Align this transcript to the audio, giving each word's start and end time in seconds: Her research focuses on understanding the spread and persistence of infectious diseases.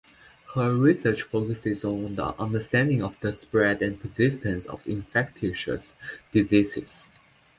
Her 0.55 0.73
research 0.75 1.21
focuses 1.21 1.85
on 1.85 2.19
understanding 2.39 3.07
the 3.19 3.31
spread 3.33 3.83
and 3.83 4.01
persistence 4.01 4.65
of 4.65 4.87
infectious 4.87 5.93
diseases. 6.31 7.09